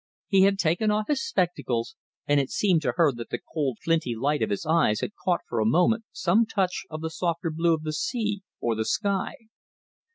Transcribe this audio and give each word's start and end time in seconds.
He 0.29 0.41
had 0.45 0.57
taken 0.57 0.89
off 0.89 1.09
his 1.09 1.23
spectacles, 1.23 1.95
and 2.25 2.39
it 2.39 2.49
seemed 2.49 2.81
to 2.81 2.93
her 2.95 3.11
that 3.11 3.29
the 3.29 3.37
cold, 3.37 3.77
flinty 3.83 4.15
light 4.15 4.41
of 4.41 4.49
his 4.49 4.65
eyes 4.65 5.01
had 5.01 5.13
caught 5.23 5.41
for 5.47 5.59
a 5.59 5.63
moment 5.67 6.05
some 6.11 6.47
touch 6.47 6.87
of 6.89 7.01
the 7.01 7.11
softer 7.11 7.51
blue 7.51 7.75
of 7.75 7.83
the 7.83 7.93
sea 7.93 8.41
or 8.59 8.73
the 8.73 8.83
sky. 8.85 9.35